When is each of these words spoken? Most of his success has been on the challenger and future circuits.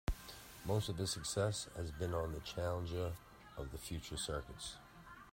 Most 0.65 0.89
of 0.89 0.97
his 0.97 1.11
success 1.11 1.67
has 1.75 1.91
been 1.91 2.15
on 2.15 2.31
the 2.31 2.39
challenger 2.39 3.11
and 3.55 3.79
future 3.79 4.17
circuits. 4.17 4.77